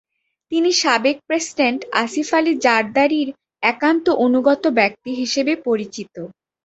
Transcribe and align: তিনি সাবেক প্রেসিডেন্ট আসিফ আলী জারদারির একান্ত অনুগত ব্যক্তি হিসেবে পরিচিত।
তিনি 0.51 0.69
সাবেক 0.81 1.17
প্রেসিডেন্ট 1.27 1.79
আসিফ 2.01 2.29
আলী 2.37 2.53
জারদারির 2.65 3.29
একান্ত 3.63 4.05
অনুগত 4.25 4.63
ব্যক্তি 4.79 5.11
হিসেবে 5.21 5.53
পরিচিত। 5.67 6.15